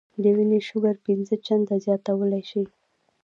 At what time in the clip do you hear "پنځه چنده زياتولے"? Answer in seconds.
1.05-2.41